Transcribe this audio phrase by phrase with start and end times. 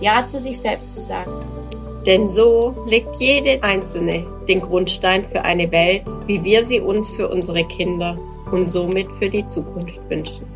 [0.00, 1.32] Ja zu sich selbst zu sagen.
[2.06, 7.28] Denn so legt jede Einzelne den Grundstein für eine Welt, wie wir sie uns für
[7.28, 8.14] unsere Kinder
[8.50, 10.46] und somit für die Zukunft wünschen.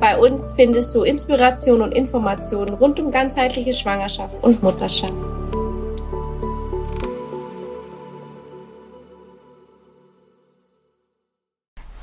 [0.00, 5.12] Bei uns findest du Inspiration und Informationen rund um ganzheitliche Schwangerschaft und Mutterschaft.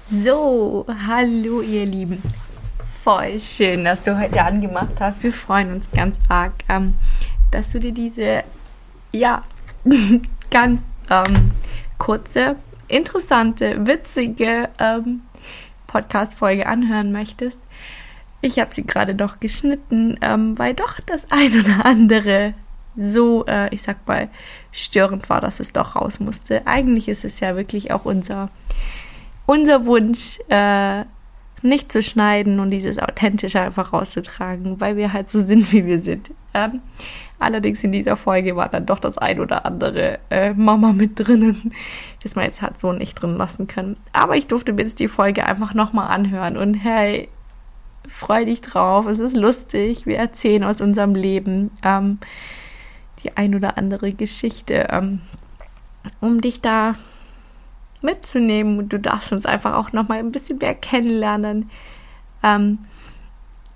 [0.09, 2.21] So, hallo ihr Lieben.
[3.03, 5.23] Voll schön, dass du heute angemacht hast.
[5.23, 6.93] Wir freuen uns ganz arg, ähm,
[7.49, 8.43] dass du dir diese,
[9.11, 9.43] ja,
[10.51, 11.51] ganz ähm,
[11.97, 15.23] kurze, interessante, witzige ähm,
[15.87, 17.63] Podcast-Folge anhören möchtest.
[18.39, 22.53] Ich habe sie gerade noch geschnitten, ähm, weil doch das ein oder andere
[22.95, 24.29] so, äh, ich sag mal,
[24.71, 26.67] störend war, dass es doch raus musste.
[26.67, 28.51] Eigentlich ist es ja wirklich auch unser,
[29.47, 31.03] unser Wunsch, äh,
[31.63, 36.01] nicht zu schneiden und dieses Authentische einfach rauszutragen, weil wir halt so sind, wie wir
[36.01, 36.31] sind.
[36.53, 36.81] Ähm,
[37.39, 41.71] allerdings in dieser Folge war dann doch das ein oder andere äh, Mama mit drinnen,
[42.23, 43.97] das man jetzt halt so nicht drin lassen kann.
[44.13, 47.29] Aber ich durfte mir jetzt die Folge einfach nochmal anhören und hey,
[48.07, 52.19] freu dich drauf, es ist lustig, wir erzählen aus unserem Leben ähm,
[53.23, 55.21] die ein oder andere Geschichte, ähm,
[56.19, 56.95] um dich da
[58.01, 61.69] mitzunehmen und du darfst uns einfach auch noch mal ein bisschen mehr kennenlernen.
[62.43, 62.79] Ähm,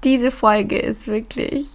[0.04, 1.68] diese Folge ist wirklich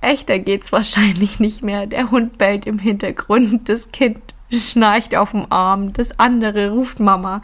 [0.00, 1.86] echt, da geht's wahrscheinlich nicht mehr.
[1.86, 4.18] Der Hund bellt im Hintergrund, das Kind
[4.50, 7.42] schnarcht auf dem Arm, das andere ruft Mama.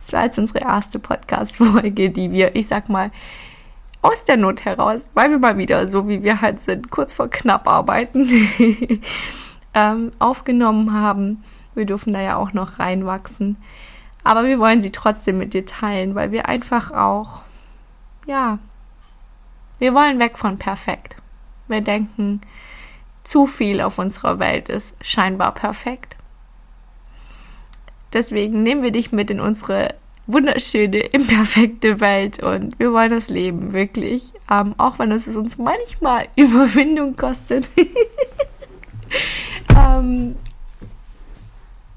[0.00, 3.10] Es war jetzt unsere erste Podcast-Folge, die wir, ich sag mal,
[4.02, 7.28] aus der Not heraus, weil wir mal wieder, so wie wir halt sind, kurz vor
[7.28, 8.28] knapp arbeiten,
[9.74, 11.44] ähm, aufgenommen haben.
[11.74, 13.56] Wir dürfen da ja auch noch reinwachsen.
[14.24, 17.40] Aber wir wollen sie trotzdem mit dir teilen, weil wir einfach auch,
[18.26, 18.58] ja,
[19.78, 21.16] wir wollen weg von perfekt.
[21.68, 22.40] Wir denken,
[23.24, 26.16] zu viel auf unserer Welt ist scheinbar perfekt.
[28.12, 29.94] Deswegen nehmen wir dich mit in unsere
[30.26, 34.32] wunderschöne, imperfekte Welt und wir wollen das Leben, wirklich.
[34.50, 37.70] Ähm, auch wenn es uns manchmal Überwindung kostet.
[39.76, 40.36] ähm,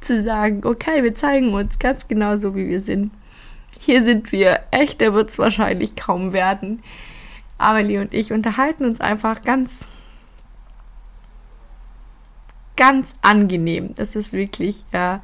[0.04, 3.12] zu sagen, okay, wir zeigen uns ganz genau so, wie wir sind.
[3.80, 4.62] Hier sind wir.
[4.72, 6.82] Echter wird es wahrscheinlich kaum werden.
[7.58, 9.88] Amelie und ich unterhalten uns einfach ganz,
[12.76, 13.94] ganz angenehm.
[13.96, 15.20] Das ist wirklich äh,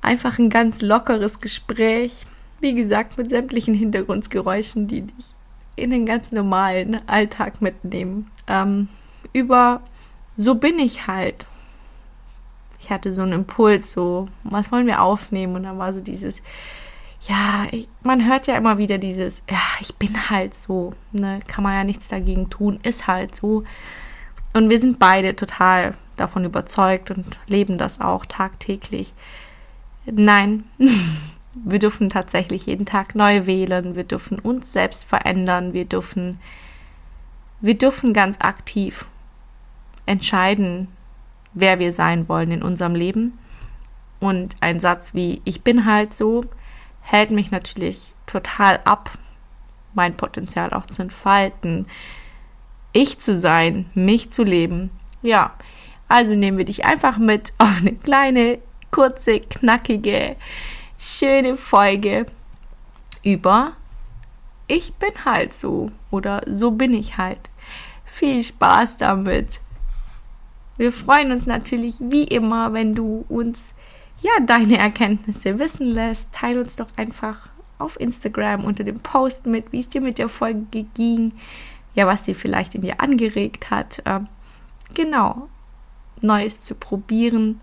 [0.00, 2.26] einfach ein ganz lockeres Gespräch.
[2.60, 5.34] Wie gesagt, mit sämtlichen Hintergrundgeräuschen, die dich
[5.76, 8.30] in den ganz normalen Alltag mitnehmen.
[8.46, 8.88] Ähm,
[9.32, 9.82] über
[10.36, 11.46] so bin ich halt
[12.84, 15.56] ich hatte so einen Impuls, so, was wollen wir aufnehmen?
[15.56, 16.42] Und dann war so dieses,
[17.22, 21.64] ja, ich, man hört ja immer wieder dieses, ja, ich bin halt so, ne, kann
[21.64, 23.64] man ja nichts dagegen tun, ist halt so.
[24.52, 29.14] Und wir sind beide total davon überzeugt und leben das auch tagtäglich.
[30.04, 30.64] Nein,
[31.54, 36.38] wir dürfen tatsächlich jeden Tag neu wählen, wir dürfen uns selbst verändern, wir dürfen,
[37.62, 39.06] wir dürfen ganz aktiv
[40.04, 40.88] entscheiden,
[41.54, 43.38] wer wir sein wollen in unserem Leben.
[44.20, 46.44] Und ein Satz wie ich bin halt so
[47.00, 49.10] hält mich natürlich total ab,
[49.92, 51.86] mein Potenzial auch zu entfalten,
[52.92, 54.90] ich zu sein, mich zu leben.
[55.22, 55.52] Ja,
[56.08, 58.58] also nehmen wir dich einfach mit auf eine kleine,
[58.90, 60.36] kurze, knackige,
[60.98, 62.26] schöne Folge
[63.22, 63.74] über
[64.66, 67.50] ich bin halt so oder so bin ich halt.
[68.04, 69.60] Viel Spaß damit.
[70.76, 73.74] Wir freuen uns natürlich wie immer, wenn du uns
[74.20, 76.32] ja deine Erkenntnisse wissen lässt.
[76.32, 77.48] Teil uns doch einfach
[77.78, 81.32] auf Instagram unter dem Post mit, wie es dir mit der Folge ging,
[81.94, 84.02] ja, was sie vielleicht in dir angeregt hat.
[84.04, 84.28] Ähm,
[84.94, 85.48] genau,
[86.20, 87.60] Neues zu probieren,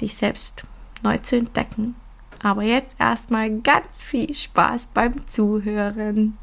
[0.00, 0.64] dich selbst
[1.02, 1.94] neu zu entdecken.
[2.42, 6.38] Aber jetzt erstmal ganz viel Spaß beim Zuhören.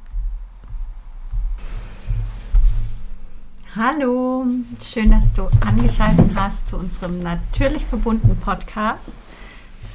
[3.77, 4.45] Hallo,
[4.83, 9.11] schön, dass du angeschaltet hast zu unserem natürlich verbundenen Podcast.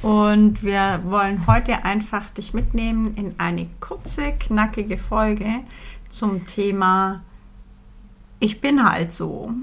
[0.01, 5.63] Und wir wollen heute einfach dich mitnehmen in eine kurze, knackige Folge
[6.11, 7.23] zum Thema
[8.39, 9.51] ich bin halt so.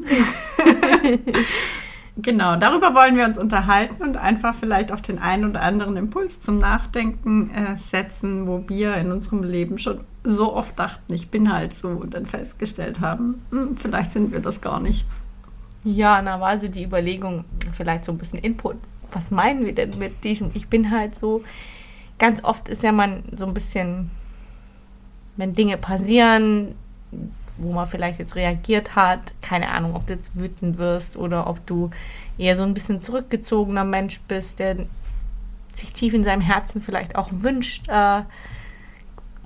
[2.16, 6.40] genau, darüber wollen wir uns unterhalten und einfach vielleicht auch den einen oder anderen Impuls
[6.40, 11.52] zum Nachdenken äh, setzen, wo wir in unserem Leben schon so oft dachten, ich bin
[11.52, 15.06] halt so und dann festgestellt haben, hm, vielleicht sind wir das gar nicht.
[15.82, 18.76] Ja, da war also die Überlegung, vielleicht so ein bisschen Input.
[19.12, 21.42] Was meinen wir denn mit diesem Ich bin halt so?
[22.18, 24.10] Ganz oft ist ja man so ein bisschen,
[25.36, 26.74] wenn Dinge passieren,
[27.60, 31.64] wo man vielleicht jetzt reagiert hat, keine Ahnung, ob du jetzt wütend wirst oder ob
[31.66, 31.90] du
[32.38, 34.76] eher so ein bisschen zurückgezogener Mensch bist, der
[35.74, 38.22] sich tief in seinem Herzen vielleicht auch wünscht, äh,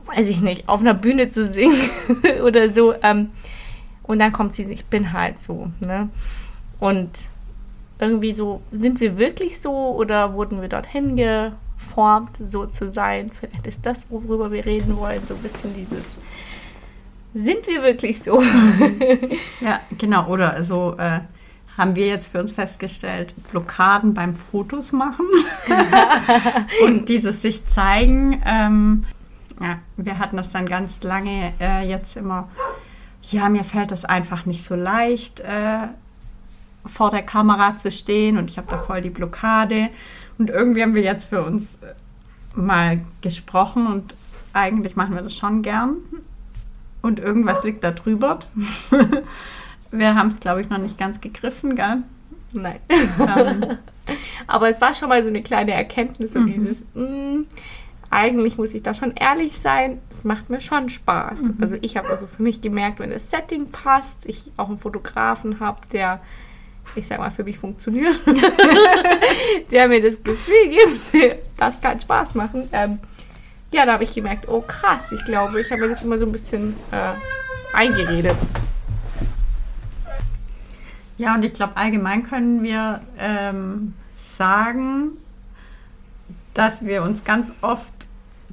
[0.07, 1.81] weiß ich nicht, auf einer Bühne zu singen
[2.45, 2.95] oder so.
[3.03, 3.31] Ähm,
[4.03, 5.71] und dann kommt sie, ich bin halt so.
[5.81, 6.09] Ne?
[6.79, 7.11] Und
[7.99, 13.29] irgendwie so, sind wir wirklich so oder wurden wir dorthin geformt, so zu sein?
[13.29, 16.19] Vielleicht ist das, worüber wir reden wollen, so ein bisschen dieses,
[17.35, 18.43] sind wir wirklich so?
[19.61, 20.29] ja, genau.
[20.29, 21.21] Oder so äh,
[21.77, 25.27] haben wir jetzt für uns festgestellt, Blockaden beim Fotos machen
[26.85, 28.41] und dieses sich zeigen.
[28.47, 29.05] Ähm,
[29.61, 32.49] ja, wir hatten das dann ganz lange äh, jetzt immer
[33.31, 35.89] ja, mir fällt es einfach nicht so leicht, äh,
[36.87, 39.89] vor der Kamera zu stehen und ich habe da voll die Blockade.
[40.37, 41.95] Und irgendwie haben wir jetzt für uns äh,
[42.59, 44.15] mal gesprochen und
[44.53, 45.97] eigentlich machen wir das schon gern.
[47.05, 48.39] Und irgendwas liegt da drüber.
[49.91, 51.99] wir haben es, glaube ich, noch nicht ganz gegriffen, gell?
[52.55, 52.81] Nein.
[52.89, 53.77] Ähm,
[54.47, 56.55] Aber es war schon mal so eine kleine Erkenntnis und mhm.
[56.55, 57.47] dieses, mh, mm,
[58.09, 61.43] eigentlich muss ich da schon ehrlich sein, es macht mir schon Spaß.
[61.43, 61.57] Mhm.
[61.61, 65.61] Also ich habe also für mich gemerkt, wenn das Setting passt, ich auch einen Fotografen
[65.61, 66.23] habe, der,
[66.95, 68.19] ich sag mal, für mich funktioniert,
[69.71, 72.67] der mir das Gefühl gibt, das kann Spaß machen.
[72.73, 72.99] Ähm,
[73.75, 76.25] ja, da habe ich gemerkt, oh krass, ich glaube, ich habe mir das immer so
[76.25, 78.37] ein bisschen äh, eingeredet.
[81.19, 85.11] Ja, und ich glaube, allgemein können wir ähm, sagen,
[86.55, 87.93] dass wir uns ganz oft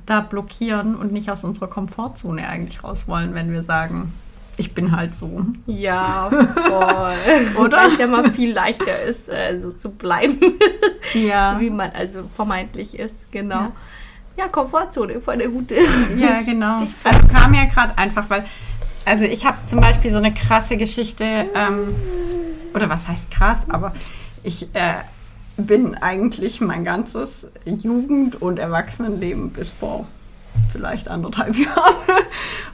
[0.07, 4.13] da blockieren und nicht aus unserer Komfortzone eigentlich raus wollen, wenn wir sagen,
[4.57, 5.45] ich bin halt so.
[5.67, 7.63] Ja, voll.
[7.63, 7.77] Oder?
[7.77, 10.39] Weil es ja mal viel leichter ist, äh, so zu bleiben.
[11.13, 11.59] ja.
[11.59, 13.55] Wie man also vermeintlich ist, genau.
[13.55, 13.71] Ja,
[14.37, 15.75] ja Komfortzone, voll eine gute.
[16.17, 16.77] Ja, genau.
[17.03, 18.45] Also kam ja gerade einfach, weil,
[19.05, 21.95] also ich habe zum Beispiel so eine krasse Geschichte, ähm,
[22.73, 23.93] oder was heißt krass, aber
[24.43, 24.93] ich äh,
[25.57, 30.07] bin eigentlich mein ganzes Jugend- und Erwachsenenleben bis vor
[30.71, 31.95] vielleicht anderthalb Jahren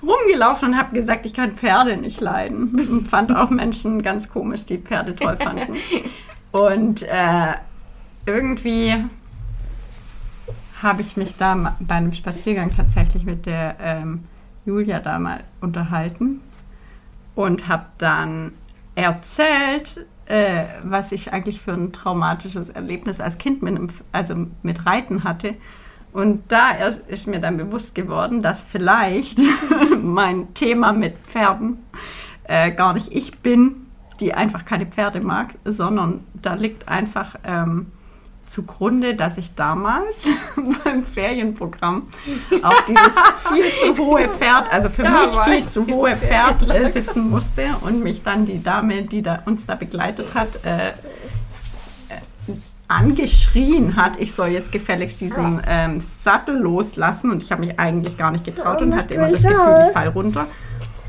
[0.02, 2.70] rumgelaufen und habe gesagt, ich kann Pferde nicht leiden.
[2.90, 5.76] Und fand auch Menschen ganz komisch, die Pferde toll fanden.
[6.52, 7.54] Und äh,
[8.26, 8.96] irgendwie
[10.82, 14.26] habe ich mich da bei einem Spaziergang tatsächlich mit der ähm,
[14.66, 16.42] Julia da mal unterhalten
[17.36, 18.52] und habe dann
[18.96, 23.80] erzählt, äh, was ich eigentlich für ein traumatisches Erlebnis als Kind mit,
[24.12, 25.56] also mit Reiten hatte.
[26.14, 29.40] Und da ist mir dann bewusst geworden, dass vielleicht
[30.02, 31.78] mein Thema mit Pferden
[32.44, 33.88] äh, gar nicht ich bin,
[34.20, 37.92] die einfach keine Pferde mag, sondern da liegt einfach ähm,
[38.48, 40.28] zugrunde, dass ich damals
[40.84, 42.08] beim Ferienprogramm
[42.64, 43.14] auf dieses
[43.50, 47.76] viel zu hohe Pferd, also für da mich viel zu hohe Pferd äh, sitzen musste
[47.82, 50.94] und mich dann die Dame, die da, uns da begleitet hat, äh, äh,
[52.88, 58.18] angeschrien hat, ich soll jetzt gefälligst diesen ähm, Sattel loslassen und ich habe mich eigentlich
[58.18, 60.48] gar nicht getraut und hatte immer das Gefühl, ich fall runter.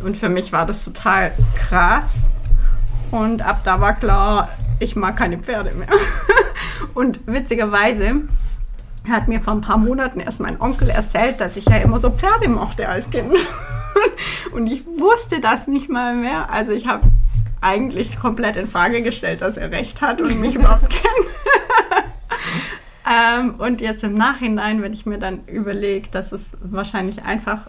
[0.03, 2.15] Und für mich war das total krass.
[3.11, 4.49] Und ab da war klar,
[4.81, 5.89] ich mag keine Pferde mehr.
[6.95, 8.23] Und witzigerweise
[9.09, 12.11] hat mir vor ein paar Monaten erst mein Onkel erzählt, dass ich ja immer so
[12.11, 13.33] Pferde mochte als Kind.
[14.53, 16.51] Und ich wusste das nicht mal mehr.
[16.51, 17.09] Also ich habe
[17.61, 22.07] eigentlich komplett in Frage gestellt, dass er recht hat und mich überhaupt kennt.
[23.11, 27.69] ähm, und jetzt im Nachhinein, wenn ich mir dann überlege, dass es wahrscheinlich einfach,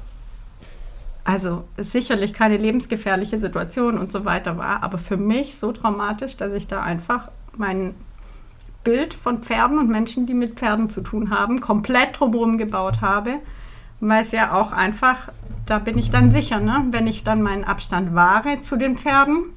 [1.23, 6.53] also sicherlich keine lebensgefährliche Situation und so weiter war, aber für mich so traumatisch, dass
[6.53, 7.95] ich da einfach meinen
[8.83, 13.35] Bild von Pferden und Menschen, die mit Pferden zu tun haben, komplett drumherum gebaut habe.
[13.99, 15.29] Weil es ja auch einfach,
[15.65, 16.85] da bin ich dann sicher, ne?
[16.91, 19.53] wenn ich dann meinen Abstand wahre zu den Pferden,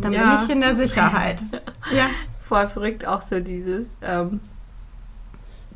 [0.00, 0.36] dann ja.
[0.36, 1.42] bin ich in der Sicherheit.
[1.92, 2.06] ja.
[2.40, 4.40] Voll verrückt auch so dieses, ähm,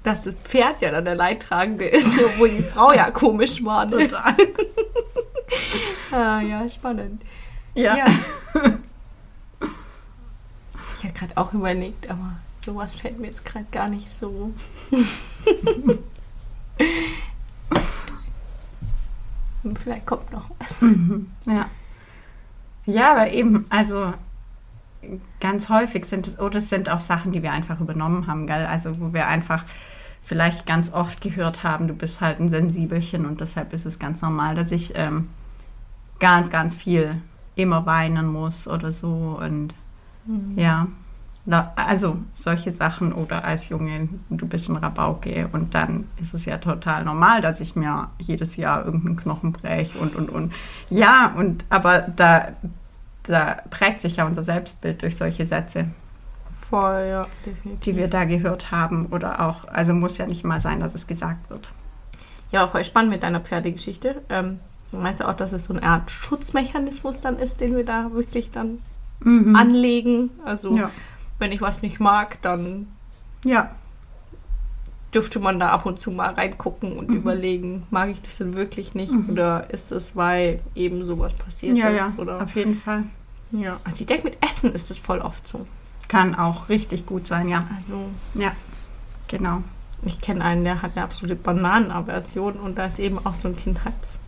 [0.04, 3.86] dass das Pferd ja dann der Leidtragende ist, obwohl die Frau ja komisch war.
[3.86, 4.08] Ne?
[4.08, 4.36] Total.
[6.12, 7.22] ah, ja, spannend.
[7.74, 7.96] ja.
[7.96, 8.06] ja.
[11.20, 14.54] Gerade auch überlegt, aber sowas fällt mir jetzt gerade gar nicht so.
[19.74, 20.80] Vielleicht kommt noch was.
[20.80, 21.30] Mhm.
[21.44, 21.68] Ja.
[22.86, 24.14] Ja, aber eben, also
[25.40, 28.64] ganz häufig sind es, oder es sind auch Sachen, die wir einfach übernommen haben, gell?
[28.64, 29.66] Also wo wir einfach
[30.22, 34.22] vielleicht ganz oft gehört haben, du bist halt ein Sensibelchen und deshalb ist es ganz
[34.22, 35.28] normal, dass ich ähm,
[36.18, 37.20] ganz, ganz viel
[37.56, 39.74] immer weinen muss oder so und
[40.24, 40.58] mhm.
[40.58, 40.86] ja.
[41.46, 46.58] Also solche Sachen oder als Junge, du bist ein Rabauke und dann ist es ja
[46.58, 50.52] total normal, dass ich mir jedes Jahr irgendeinen Knochen breche und und und.
[50.90, 52.48] Ja, und aber da,
[53.22, 55.86] da prägt sich ja unser Selbstbild durch solche Sätze.
[56.52, 57.80] Voll, ja, definitiv.
[57.80, 61.06] Die wir da gehört haben oder auch, also muss ja nicht mal sein, dass es
[61.06, 61.70] gesagt wird.
[62.52, 64.22] Ja, voll spannend mit deiner Pferdegeschichte.
[64.28, 64.60] Ähm,
[64.92, 68.50] meinst du auch, dass es so eine Art Schutzmechanismus dann ist, den wir da wirklich
[68.50, 68.78] dann
[69.20, 69.56] mhm.
[69.56, 70.30] anlegen?
[70.44, 70.90] Also ja
[71.40, 72.86] wenn ich was nicht mag, dann
[73.44, 73.70] ja.
[75.12, 77.16] dürfte man da ab und zu mal reingucken und mhm.
[77.16, 79.30] überlegen, mag ich das denn wirklich nicht mhm.
[79.30, 81.96] oder ist es, weil eben sowas passiert ja, ist?
[81.96, 82.42] Ja, oder?
[82.42, 83.04] auf jeden Fall.
[83.52, 85.66] Ja, also ich denke, mit Essen ist es voll oft so.
[86.06, 87.64] Kann auch richtig gut sein, ja.
[87.74, 88.52] Also, ja,
[89.28, 89.62] genau.
[90.04, 93.56] Ich kenne einen, der hat eine absolute Bananenaversion und da ist eben auch so ein
[93.56, 94.18] Kindheits.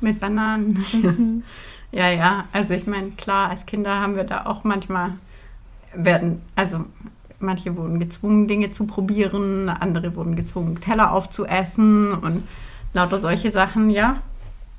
[0.00, 0.84] Mit Bananen.
[0.92, 1.42] Mhm.
[1.92, 2.44] ja, ja.
[2.52, 5.14] Also ich meine, klar, als Kinder haben wir da auch manchmal
[5.96, 6.84] werden, also
[7.38, 12.44] manche wurden gezwungen, Dinge zu probieren, andere wurden gezwungen, Teller aufzuessen und
[12.92, 14.20] lauter solche Sachen, ja.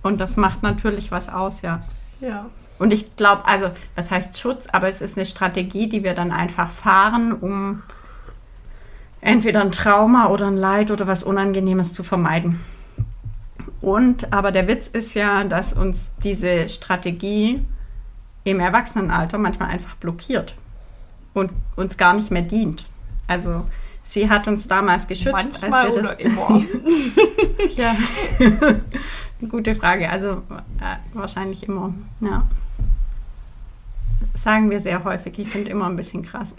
[0.02, 1.84] Und das macht natürlich was aus, ja.
[2.20, 2.48] Ja.
[2.80, 6.32] Und ich glaube, also, was heißt Schutz, aber es ist eine Strategie, die wir dann
[6.32, 7.82] einfach fahren, um
[9.22, 12.60] entweder ein Trauma oder ein Leid oder was Unangenehmes zu vermeiden.
[13.82, 17.64] Und aber der Witz ist ja, dass uns diese Strategie
[18.44, 20.56] im Erwachsenenalter manchmal einfach blockiert
[21.38, 22.86] und uns gar nicht mehr dient.
[23.28, 23.66] Also
[24.04, 26.64] sie hat uns damals geschützt, Manchmal als wir das oder immer.
[27.76, 27.96] ja,
[29.50, 30.10] gute Frage.
[30.10, 30.42] Also
[30.80, 31.94] äh, wahrscheinlich immer.
[32.22, 32.48] Ja,
[34.34, 35.38] sagen wir sehr häufig.
[35.38, 36.56] Ich finde immer ein bisschen krass.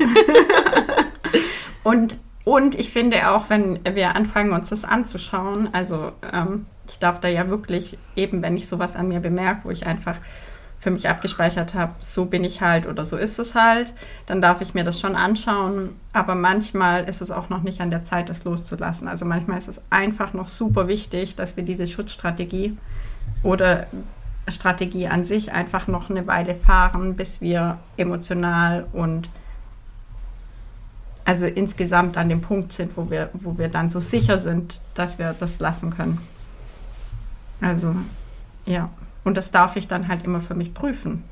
[1.82, 7.20] und und ich finde auch, wenn wir anfangen, uns das anzuschauen, also ähm, ich darf
[7.20, 10.16] da ja wirklich eben, wenn ich sowas an mir bemerke, wo ich einfach
[10.80, 13.92] für mich abgespeichert habe, so bin ich halt oder so ist es halt,
[14.26, 15.90] dann darf ich mir das schon anschauen.
[16.12, 19.08] Aber manchmal ist es auch noch nicht an der Zeit, das loszulassen.
[19.08, 22.76] Also manchmal ist es einfach noch super wichtig, dass wir diese Schutzstrategie
[23.42, 23.86] oder
[24.46, 29.28] Strategie an sich einfach noch eine Weile fahren, bis wir emotional und
[31.24, 35.18] also insgesamt an dem Punkt sind, wo wir, wo wir dann so sicher sind, dass
[35.18, 36.20] wir das lassen können.
[37.60, 37.94] Also,
[38.64, 38.88] ja.
[39.28, 41.22] Und das darf ich dann halt immer für mich prüfen.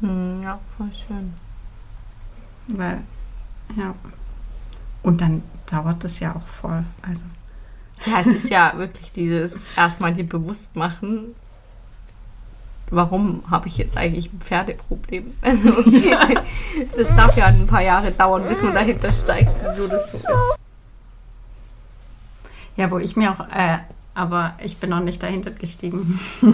[0.00, 1.32] Hm, ja, voll schön.
[2.66, 3.00] Weil,
[3.74, 3.94] ja.
[5.02, 6.84] Und dann dauert das ja auch voll.
[7.00, 7.22] Also.
[8.04, 11.34] Ja, es ist ja wirklich dieses erstmal dir bewusst machen,
[12.90, 15.32] warum habe ich jetzt eigentlich ein Pferdeproblem?
[15.40, 15.70] Also,
[16.98, 20.58] das darf ja ein paar Jahre dauern, bis man dahinter steigt, wieso das so ist.
[22.76, 23.78] Ja, wo ich mir auch äh,
[24.18, 26.18] aber ich bin noch nicht dahinter gestiegen.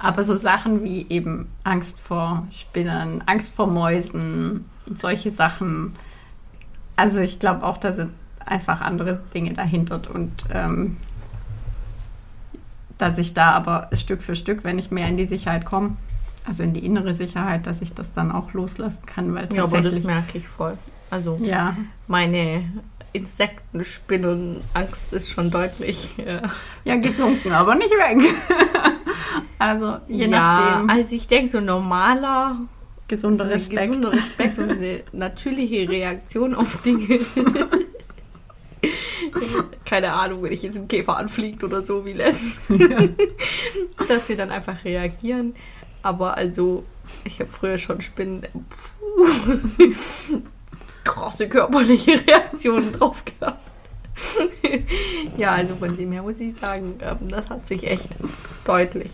[0.00, 5.94] aber so Sachen wie eben Angst vor Spinnen, Angst vor Mäusen, solche Sachen.
[6.96, 8.10] Also ich glaube auch, da sind
[8.44, 10.96] einfach andere Dinge dahinter und ähm,
[12.98, 15.96] dass ich da aber Stück für Stück, wenn ich mehr in die Sicherheit komme,
[16.44, 19.80] also in die innere Sicherheit, dass ich das dann auch loslassen kann, weil ja, aber
[19.80, 20.76] das merke ich voll.
[21.08, 21.76] Also ja.
[22.08, 22.64] meine
[23.12, 26.10] Insekten, Spinnen, Angst ist schon deutlich.
[26.16, 26.52] Ja,
[26.84, 28.34] ja gesunken, aber nicht weg.
[29.58, 30.90] also je ja, nachdem.
[30.90, 32.56] Also ich denke, so normaler,
[33.08, 33.88] gesunder so Respekt.
[33.88, 37.18] Gesunder Respekt und eine natürliche Reaktion auf Dinge.
[39.84, 42.82] Keine Ahnung, wenn ich jetzt ein Käfer anfliegt oder so wie letztens.
[44.08, 45.54] Dass wir dann einfach reagieren.
[46.02, 46.84] Aber also,
[47.24, 48.46] ich habe früher schon Spinnen
[51.04, 53.58] krasse körperliche Reaktionen drauf gehabt.
[55.36, 58.08] ja, also von dem her muss ich sagen, ähm, das hat sich echt
[58.64, 59.10] deutlich.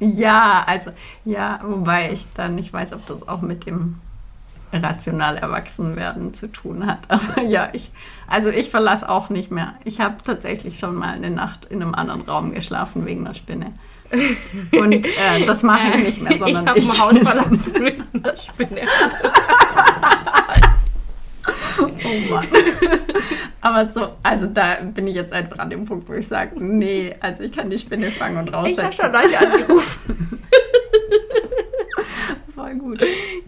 [0.00, 0.92] Ja, also,
[1.24, 4.00] ja, wobei ich dann nicht weiß, ob das auch mit dem
[4.72, 6.98] rational Erwachsenwerden zu tun hat.
[7.08, 7.90] Aber ja, ich,
[8.26, 9.74] also ich verlasse auch nicht mehr.
[9.84, 13.72] Ich habe tatsächlich schon mal eine Nacht in einem anderen Raum geschlafen wegen einer Spinne.
[14.72, 18.36] Und äh, das mache ich nicht mehr, sondern ich habe ein Haus verlassen mit einer
[18.36, 18.82] Spinne.
[21.78, 22.46] oh Mann.
[23.60, 27.14] Aber so, also da bin ich jetzt einfach an dem Punkt, wo ich sage, nee,
[27.20, 28.88] also ich kann die Spinne fangen und raussetzen.
[28.90, 30.40] Ich habe schon Leute angerufen.
[32.48, 33.00] Voll gut.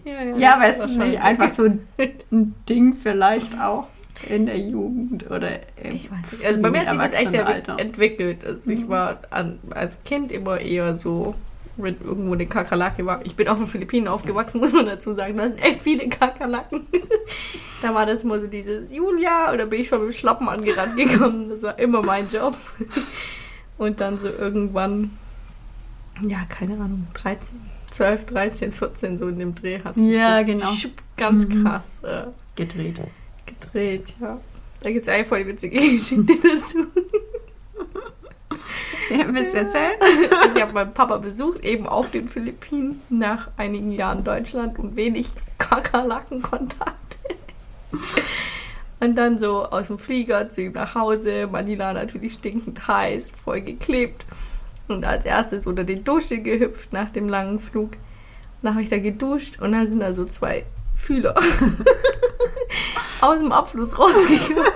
[0.03, 1.87] Ja, ja, ja weißt du, nicht einfach so ein
[2.69, 3.87] Ding vielleicht auch.
[4.29, 5.49] In der Jugend oder
[5.83, 6.45] im Ich weiß nicht.
[6.45, 7.33] Also bei mir hat sich das echt
[7.79, 8.45] entwickelt.
[8.45, 11.35] Also ich war an, als Kind immer eher so,
[11.77, 13.25] wenn irgendwo eine Kakerlake war.
[13.25, 15.37] Ich bin auf den Philippinen aufgewachsen, muss man dazu sagen.
[15.37, 16.85] Da sind echt viele Kakerlaken.
[17.81, 20.95] da war das immer so dieses Julia oder bin ich schon mit dem Schlappen angerannt
[20.97, 21.49] gekommen.
[21.49, 22.55] Das war immer mein Job.
[23.77, 25.17] Und dann so irgendwann,
[26.27, 27.59] ja, keine Ahnung, 13,
[27.89, 30.69] 12, 13, 14 so in dem Dreh hat sich Ja, genau.
[31.17, 31.63] ganz Mhm.
[31.63, 32.25] krass äh,
[32.55, 32.99] gedreht.
[33.59, 34.39] Gedreht, ja.
[34.81, 36.87] Da gibt es eine voll witzige Geschichte dazu.
[39.09, 39.99] Ja, willst du erzählen?
[40.55, 45.27] Ich habe meinen Papa besucht, eben auf den Philippinen, nach einigen Jahren Deutschland und wenig
[45.57, 46.95] Kakerlakenkontakt.
[49.01, 53.61] Und dann so aus dem Flieger zu ihm nach Hause, Manila natürlich stinkend heiß, voll
[53.61, 54.25] geklebt.
[54.87, 57.91] Und als erstes unter die Dusche gehüpft nach dem langen Flug.
[58.61, 60.65] Dann habe ich da geduscht und dann sind da so zwei
[60.95, 61.35] Fühler
[63.21, 64.71] aus dem Abfluss rausgekommen.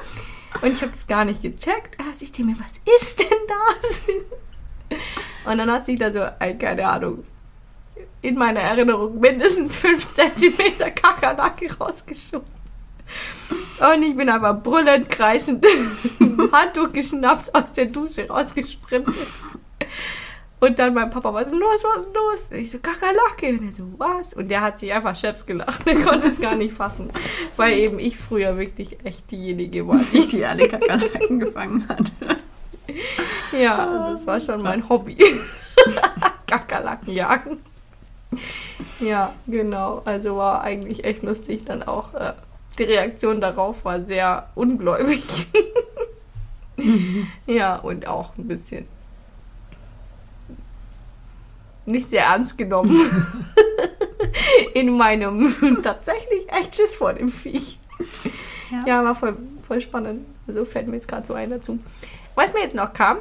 [0.61, 1.99] Und ich habe das gar nicht gecheckt.
[1.99, 4.09] Da ich mir, was ist denn das?
[5.45, 7.23] Und dann hat sich da so, ein, keine Ahnung,
[8.21, 12.47] in meiner Erinnerung mindestens 5 cm Kakerlake rausgeschoben.
[13.79, 15.65] Und ich bin aber brüllend, kreischend,
[16.51, 19.15] Handtuch geschnappt, aus der Dusche rausgesprintet.
[20.59, 22.51] Und dann mein Papa, was ist los, was ist los?
[22.51, 23.59] Und ich so, Kakerlake.
[23.59, 24.33] Und er so, was?
[24.33, 25.85] Und der hat sich einfach scheps gelacht.
[25.85, 27.09] Der konnte es gar nicht fassen.
[27.57, 32.11] Weil eben ich früher wirklich echt diejenige war, die Die alle Kakerlaken gefangen hat.
[33.51, 35.17] Ja, das war schon mein Hobby.
[36.47, 37.57] Kakerlaken jagen.
[38.99, 40.01] Ja, genau.
[40.05, 41.65] Also war eigentlich echt lustig.
[41.65, 42.33] Dann auch äh,
[42.77, 45.23] die Reaktion darauf war sehr ungläubig.
[47.45, 48.87] ja, und auch ein bisschen
[51.85, 52.99] nicht sehr ernst genommen.
[54.73, 57.79] In meinem tatsächlich echt Schiss vor dem Viech.
[58.71, 58.83] Ja.
[58.85, 59.37] Ja, war voll,
[59.67, 60.25] voll spannend.
[60.47, 61.79] Also fällt mir jetzt gerade so ein dazu.
[62.35, 63.17] Was mir jetzt noch kam,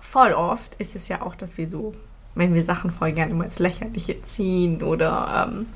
[0.00, 1.94] voll oft ist es ja auch, dass wir so,
[2.34, 5.66] wenn wir Sachen voll gerne immer ins Lächerliche ziehen oder ähm,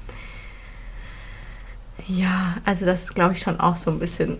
[2.07, 4.39] ja, also das ist glaube ich schon auch so ein bisschen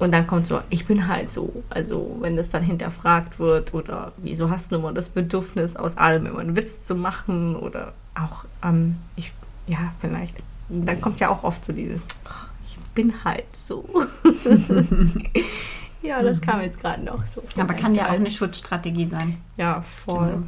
[0.00, 1.62] und dann kommt so, ich bin halt so.
[1.68, 6.24] Also wenn das dann hinterfragt wird oder wieso hast du immer das Bedürfnis, aus allem
[6.26, 9.30] immer einen Witz zu machen oder auch, ähm, ich,
[9.66, 10.34] ja, vielleicht,
[10.70, 13.84] dann kommt ja auch oft so dieses, "Ach, ich bin halt so.
[16.02, 17.42] ja, das kam jetzt gerade noch so.
[17.58, 19.36] Aber kann ja auch eine Schutzstrategie sein.
[19.58, 20.44] Ja, voll.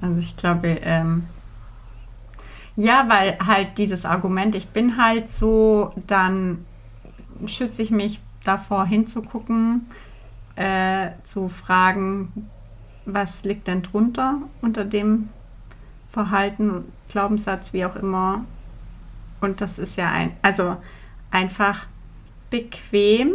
[0.00, 1.24] Also ich glaube, ähm,
[2.76, 6.64] ja, weil halt dieses Argument, ich bin halt so, dann
[7.46, 9.86] schütze ich mich davor hinzugucken,
[10.56, 12.48] äh, zu fragen,
[13.04, 15.28] was liegt denn drunter unter dem
[16.10, 18.44] Verhalten, Glaubenssatz, wie auch immer.
[19.40, 20.76] Und das ist ja ein, also
[21.30, 21.86] einfach
[22.50, 23.34] bequem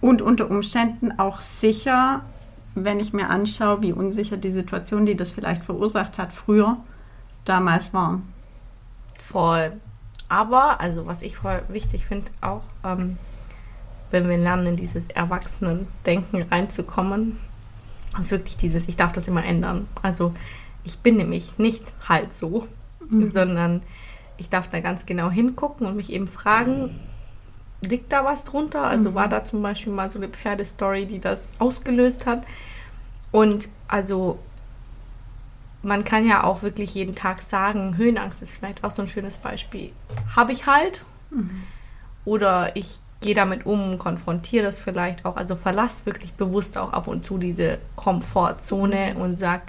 [0.00, 2.22] und unter Umständen auch sicher,
[2.74, 6.76] wenn ich mir anschaue, wie unsicher die Situation, die das vielleicht verursacht hat, früher
[7.44, 8.20] damals war.
[9.14, 9.80] Voll.
[10.28, 13.18] Aber, also was ich voll wichtig finde, auch ähm,
[14.10, 17.38] wenn wir lernen, in dieses Erwachsenen-Denken reinzukommen,
[18.20, 19.86] ist wirklich dieses, ich darf das immer ändern.
[20.02, 20.34] Also
[20.84, 22.66] ich bin nämlich nicht halt so,
[23.10, 23.82] sondern
[24.36, 27.00] ich darf da ganz genau hingucken und mich eben fragen,
[27.82, 28.86] liegt da was drunter?
[28.86, 32.42] Also war da zum Beispiel mal so eine Pferdestory, die das ausgelöst hat.
[33.32, 34.38] Und also
[35.82, 39.36] man kann ja auch wirklich jeden Tag sagen, Höhenangst ist vielleicht auch so ein schönes
[39.36, 39.92] Beispiel.
[40.34, 41.04] Habe ich halt.
[42.24, 45.36] Oder ich gehe damit um, konfrontiere das vielleicht auch.
[45.36, 49.62] Also verlass wirklich bewusst auch ab und zu diese Komfortzone und sag,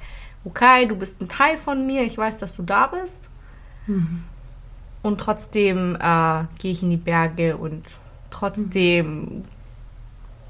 [0.43, 3.29] okay, du bist ein Teil von mir, ich weiß, dass du da bist.
[5.03, 7.97] Und trotzdem äh, gehe ich in die Berge und
[8.31, 9.45] trotzdem,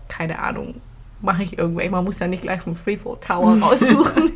[0.08, 0.82] keine Ahnung,
[1.22, 1.91] mache ich irgendwelche.
[1.91, 4.32] Man muss ja nicht gleich vom Freefall Tower raussuchen.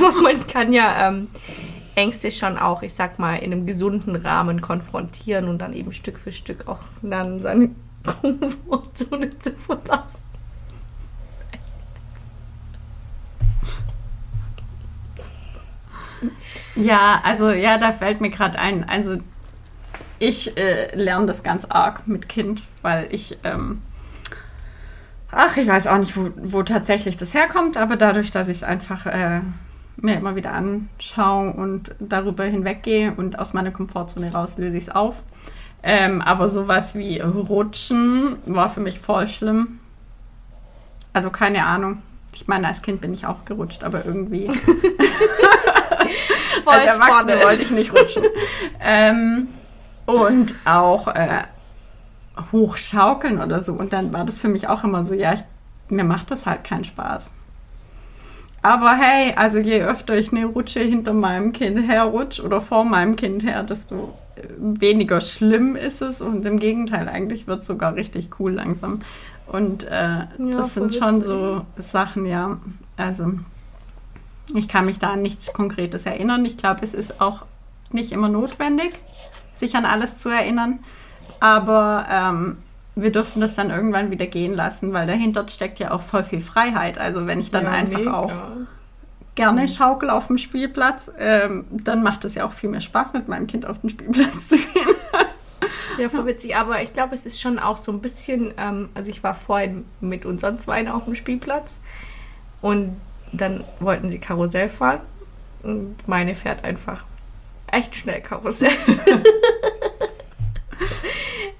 [0.00, 1.28] Aber man kann ja ähm,
[1.94, 6.18] Ängste schon auch, ich sag mal, in einem gesunden Rahmen konfrontieren und dann eben Stück
[6.18, 7.70] für Stück auch dann seine
[8.04, 10.30] Komfortzone zu verlassen.
[16.74, 18.88] Ja, also ja, da fällt mir gerade ein.
[18.88, 19.18] Also
[20.18, 23.82] ich äh, lerne das ganz arg mit Kind, weil ich, ähm,
[25.30, 28.62] ach, ich weiß auch nicht, wo, wo tatsächlich das herkommt, aber dadurch, dass ich es
[28.62, 29.40] einfach äh,
[30.02, 34.90] mir immer wieder anschaue und darüber hinweggehe und aus meiner Komfortzone raus, löse ich es
[34.90, 35.16] auf.
[35.82, 39.80] Ähm, aber sowas wie Rutschen war für mich voll schlimm.
[41.12, 42.02] Also keine Ahnung.
[42.32, 44.48] Ich meine, als Kind bin ich auch gerutscht, aber irgendwie
[46.64, 47.44] als Erwachsene spannend.
[47.44, 48.24] wollte ich nicht rutschen.
[48.80, 49.48] ähm,
[50.06, 51.42] und auch äh,
[52.52, 53.72] hochschaukeln oder so.
[53.72, 55.42] Und dann war das für mich auch immer so, ja, ich,
[55.88, 57.32] mir macht das halt keinen Spaß.
[58.62, 63.16] Aber hey, also je öfter ich eine Rutsche hinter meinem Kind herrutsche oder vor meinem
[63.16, 67.94] Kind her, desto äh, weniger schlimm ist es und im Gegenteil, eigentlich wird es sogar
[67.94, 69.00] richtig cool langsam.
[69.46, 72.58] Und äh, ja, das sind schon so Sachen, ja.
[72.96, 73.32] Also
[74.54, 76.44] ich kann mich da an nichts Konkretes erinnern.
[76.44, 77.44] Ich glaube, es ist auch
[77.90, 78.92] nicht immer notwendig,
[79.52, 80.80] sich an alles zu erinnern.
[81.40, 82.58] Aber ähm,
[82.94, 86.40] wir dürfen das dann irgendwann wieder gehen lassen, weil dahinter steckt ja auch voll viel
[86.40, 86.98] Freiheit.
[86.98, 88.14] Also wenn ich dann ja, einfach mega.
[88.14, 88.32] auch
[89.34, 93.28] gerne schaukel auf dem Spielplatz, ähm, dann macht es ja auch viel mehr Spaß, mit
[93.28, 94.94] meinem Kind auf den Spielplatz zu gehen.
[95.98, 96.56] ja, voll witzig.
[96.56, 99.84] Aber ich glaube, es ist schon auch so ein bisschen, ähm, also ich war vorhin
[100.00, 101.78] mit unseren Zweien auf dem Spielplatz
[102.60, 103.00] und
[103.32, 105.00] dann wollten sie Karussell fahren
[105.62, 107.04] und meine fährt einfach
[107.68, 108.70] echt schnell Karussell.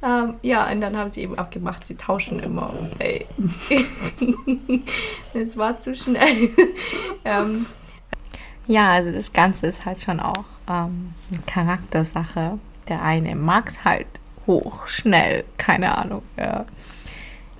[0.03, 2.73] ähm, ja, und dann haben sie eben abgemacht, sie tauschen immer.
[2.99, 3.27] Ey.
[5.35, 6.51] es war zu schnell.
[7.25, 7.67] ähm,
[8.67, 12.59] ja, also das Ganze ist halt schon auch ähm, eine Charaktersache.
[12.89, 14.07] Der eine mag es halt
[14.47, 16.23] hoch, schnell, keine Ahnung.
[16.39, 16.65] Ja.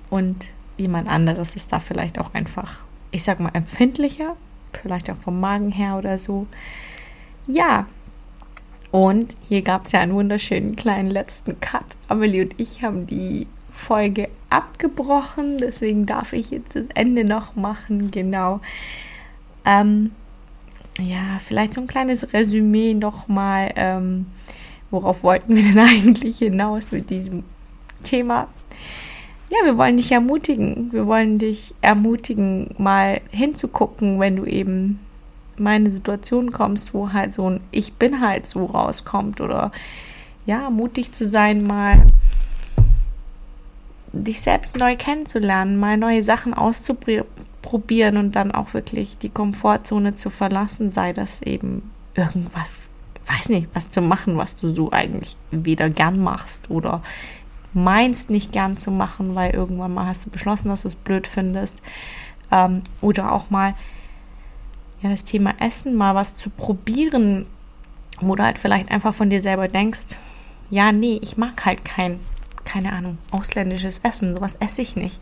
[0.09, 2.79] Und jemand anderes ist da vielleicht auch einfach,
[3.11, 4.35] ich sag mal, empfindlicher,
[4.73, 6.47] vielleicht auch vom Magen her oder so.
[7.45, 7.85] Ja,
[8.91, 11.85] und hier gab es ja einen wunderschönen kleinen letzten Cut.
[12.09, 18.11] Amelie und ich haben die Folge abgebrochen, deswegen darf ich jetzt das Ende noch machen.
[18.11, 18.59] Genau.
[19.65, 20.11] Ähm,
[20.99, 23.71] ja, vielleicht so ein kleines Resümee nochmal.
[23.75, 24.25] Ähm,
[24.89, 27.43] worauf wollten wir denn eigentlich hinaus mit diesem
[28.03, 28.49] Thema?
[29.49, 30.91] Ja, wir wollen dich ermutigen.
[30.91, 34.99] Wir wollen dich ermutigen, mal hinzugucken, wenn du eben
[35.57, 39.71] meine Situation kommst, wo halt so ein Ich bin halt so rauskommt oder
[40.45, 42.07] ja, mutig zu sein, mal
[44.13, 50.29] dich selbst neu kennenzulernen, mal neue Sachen auszuprobieren und dann auch wirklich die Komfortzone zu
[50.29, 52.81] verlassen, sei das eben irgendwas,
[53.27, 57.01] weiß nicht, was zu machen, was du so eigentlich weder gern machst oder
[57.73, 61.25] meinst nicht gern zu machen, weil irgendwann mal hast du beschlossen, dass du es blöd
[61.25, 61.81] findest.
[62.51, 63.75] Ähm, oder auch mal
[65.01, 67.45] ja, das Thema Essen mal was zu probieren,
[68.19, 70.17] wo du halt vielleicht einfach von dir selber denkst,
[70.69, 72.19] ja, nee, ich mag halt kein,
[72.63, 75.19] keine Ahnung, ausländisches Essen, sowas esse ich nicht.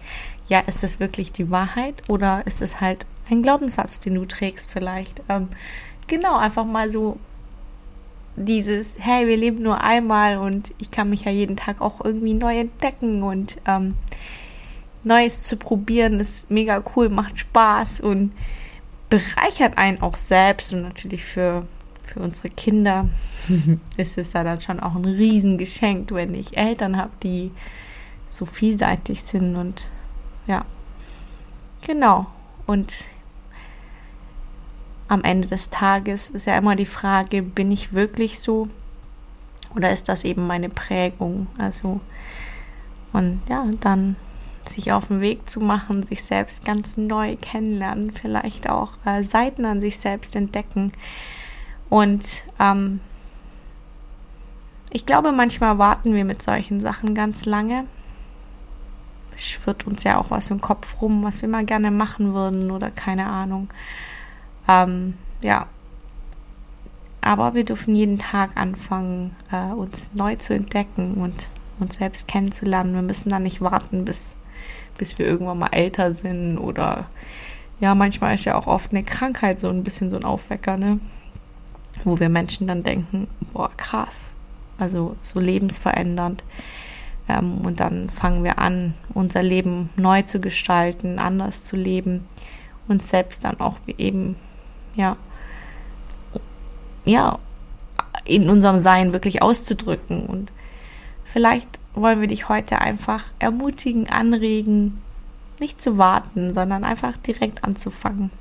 [0.48, 4.70] Ja, ist es wirklich die Wahrheit oder ist es halt ein Glaubenssatz, den du trägst
[4.72, 5.22] vielleicht?
[5.30, 5.48] Ähm,
[6.08, 7.18] genau, einfach mal so
[8.36, 12.34] dieses, hey, wir leben nur einmal und ich kann mich ja jeden Tag auch irgendwie
[12.34, 13.96] neu entdecken und ähm,
[15.04, 18.34] Neues zu probieren ist mega cool, macht Spaß und
[19.10, 21.66] bereichert einen auch selbst und natürlich für,
[22.04, 23.08] für unsere Kinder
[23.98, 27.52] ist es da dann schon auch ein Riesengeschenk, wenn ich Eltern habe, die
[28.28, 29.88] so vielseitig sind und
[30.46, 30.66] ja,
[31.82, 32.28] genau.
[32.68, 33.06] Und
[35.08, 38.68] am Ende des Tages ist ja immer die Frage, bin ich wirklich so
[39.76, 41.48] oder ist das eben meine Prägung?
[41.58, 42.00] Also,
[43.12, 44.16] und ja, dann
[44.72, 49.66] sich auf den Weg zu machen, sich selbst ganz neu kennenlernen, vielleicht auch äh, Seiten
[49.66, 50.92] an sich selbst entdecken.
[51.90, 53.00] Und ähm,
[54.92, 57.86] ich glaube, manchmal warten wir mit solchen Sachen ganz lange.
[59.36, 62.92] Schwirrt uns ja auch was im Kopf rum, was wir mal gerne machen würden oder
[62.92, 63.70] keine Ahnung.
[64.68, 65.68] Ähm, ja.
[67.22, 71.48] Aber wir dürfen jeden Tag anfangen, äh, uns neu zu entdecken und
[71.80, 72.94] uns selbst kennenzulernen.
[72.94, 74.36] Wir müssen da nicht warten, bis
[75.00, 77.08] bis wir irgendwann mal älter sind oder
[77.80, 81.00] ja, manchmal ist ja auch oft eine Krankheit so ein bisschen so ein Aufwecker, ne?
[82.04, 84.34] Wo wir Menschen dann denken, boah, krass,
[84.78, 86.44] also so lebensverändernd.
[87.28, 92.26] Ähm, und dann fangen wir an, unser Leben neu zu gestalten, anders zu leben,
[92.88, 94.36] uns selbst dann auch eben,
[94.96, 95.16] ja,
[97.06, 97.40] ja,
[98.26, 100.26] in unserem Sein wirklich auszudrücken.
[100.26, 100.52] Und
[101.32, 105.02] vielleicht wollen wir dich heute einfach ermutigen, anregen,
[105.60, 108.32] nicht zu warten, sondern einfach direkt anzufangen.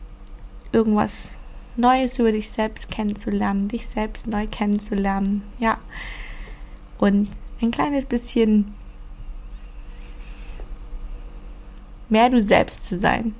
[0.73, 1.31] Irgendwas
[1.77, 5.79] Neues über dich selbst kennenzulernen, dich selbst neu kennenzulernen, ja.
[6.99, 7.29] Und
[7.61, 8.75] ein kleines bisschen
[12.09, 13.35] mehr du selbst zu sein,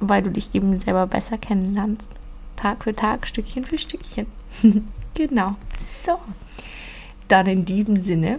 [0.00, 2.10] weil du dich eben selber besser kennenlernst.
[2.56, 4.26] Tag für Tag, Stückchen für Stückchen.
[5.14, 5.56] genau.
[5.78, 6.18] So
[7.30, 8.38] dann in diesem Sinne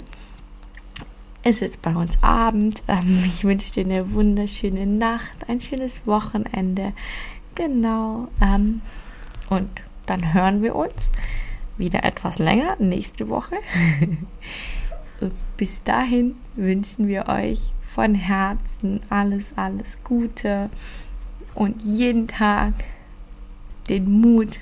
[1.44, 2.84] ist jetzt bei uns Abend.
[2.88, 6.94] Ähm, ich wünsche dir eine wunderschöne Nacht, ein schönes Wochenende.
[7.56, 8.28] Genau.
[8.42, 8.82] Ähm,
[9.50, 9.70] und
[10.06, 11.12] dann hören wir uns
[11.78, 13.56] wieder etwas länger nächste Woche.
[15.22, 17.60] Und bis dahin wünschen wir euch
[17.94, 20.70] von Herzen alles, alles Gute
[21.54, 22.74] und jeden Tag
[23.90, 24.60] den Mut,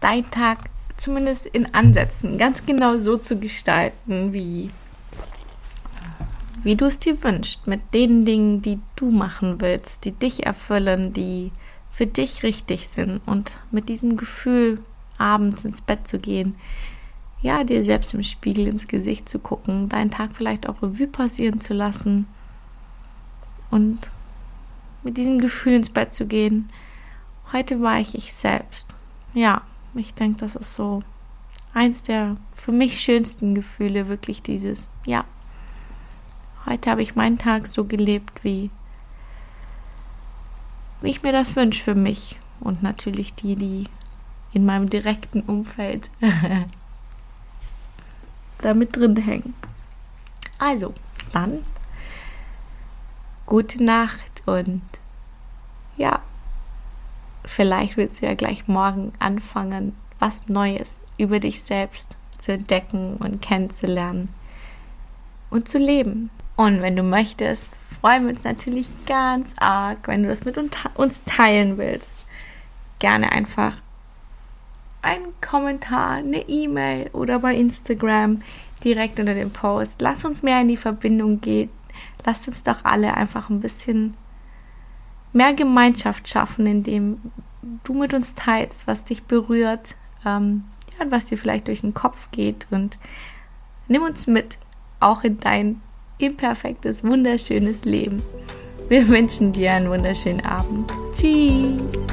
[0.00, 4.70] deinen Tag zumindest in Ansätzen ganz genau so zu gestalten, wie,
[6.62, 11.12] wie du es dir wünschst, mit den Dingen, die du machen willst, die dich erfüllen,
[11.12, 11.52] die
[11.90, 14.80] für dich richtig sind und mit diesem Gefühl
[15.18, 16.54] abends ins Bett zu gehen,
[17.40, 21.60] ja, dir selbst im Spiegel ins Gesicht zu gucken, deinen Tag vielleicht auch Revue passieren
[21.60, 22.26] zu lassen
[23.70, 24.10] und
[25.02, 26.68] mit diesem Gefühl ins Bett zu gehen.
[27.52, 28.88] Heute war ich ich selbst.
[29.34, 29.62] Ja,
[29.98, 31.02] ich denke, das ist so
[31.74, 35.24] eins der für mich schönsten Gefühle, wirklich dieses, ja,
[36.64, 38.70] heute habe ich meinen Tag so gelebt, wie,
[41.02, 43.84] ich mir das wünsche für mich und natürlich die, die
[44.52, 46.10] in meinem direkten Umfeld
[48.58, 49.54] da mit drin hängen.
[50.58, 50.94] Also,
[51.32, 51.62] dann
[53.44, 54.82] gute Nacht und
[55.96, 56.20] ja,
[57.46, 63.40] vielleicht willst du ja gleich morgen anfangen, was Neues über dich selbst zu entdecken und
[63.40, 64.28] kennenzulernen
[65.50, 66.30] und zu leben.
[66.56, 70.56] Und wenn du möchtest, freuen wir uns natürlich ganz arg, wenn du das mit
[70.94, 72.28] uns teilen willst.
[72.98, 73.74] Gerne einfach
[75.02, 78.42] einen Kommentar, eine E-Mail oder bei Instagram
[78.82, 80.00] direkt unter dem Post.
[80.00, 81.70] Lass uns mehr in die Verbindung gehen.
[82.24, 84.14] Lass uns doch alle einfach ein bisschen
[85.32, 87.20] mehr Gemeinschaft schaffen, indem
[87.84, 90.64] du mit uns teilst, was dich berührt, ähm,
[90.98, 92.98] ja, was dir vielleicht durch den Kopf geht und
[93.88, 94.58] nimm uns mit,
[95.00, 95.80] auch in dein
[96.18, 98.22] imperfektes, wunderschönes Leben.
[98.88, 100.90] Wir wünschen dir einen wunderschönen Abend.
[101.12, 102.06] Tschüss.